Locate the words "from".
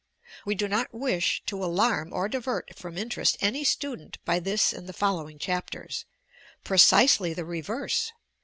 2.75-2.97